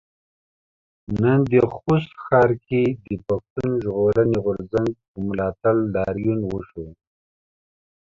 [1.21, 6.87] نن د خوست ښار کې د پښتون ژغورنې غورځنګ په ملاتړ لاريون وشو.